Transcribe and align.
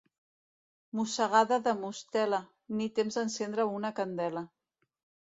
Mossegada 0.99 1.59
de 1.67 1.73
mostela, 1.81 2.39
ni 2.79 2.87
temps 3.01 3.19
d'encendre 3.21 3.67
una 3.75 3.93
candela. 4.01 4.43